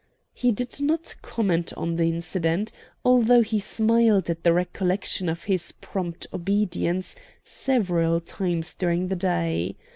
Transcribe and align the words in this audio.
He 0.33 0.51
did 0.51 0.81
not 0.81 1.13
comment 1.21 1.73
on 1.73 1.95
the 1.95 2.05
incident, 2.05 2.71
although 3.05 3.43
he 3.43 3.59
smiled 3.59 4.31
at 4.31 4.43
the 4.43 4.51
recollection 4.51 5.29
of 5.29 5.43
his 5.43 5.73
prompt 5.73 6.25
obedience 6.33 7.15
several 7.43 8.19
times 8.19 8.73
during 8.73 9.09
the 9.09 9.15
day. 9.15 9.75